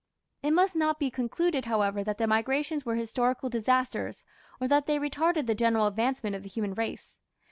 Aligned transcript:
It 0.41 0.49
must 0.49 0.75
not 0.75 0.97
be 0.97 1.11
concluded, 1.11 1.65
however, 1.65 2.03
that 2.03 2.17
the 2.17 2.25
migrations 2.25 2.83
were 2.83 2.95
historical 2.95 3.49
disasters, 3.51 4.25
or 4.59 4.67
that 4.67 4.87
they 4.87 4.97
retarded 4.97 5.45
the 5.45 5.53
general 5.53 5.85
advancement 5.85 6.35
of 6.35 6.41
the 6.41 6.49
human 6.49 6.73
race. 6.73 7.19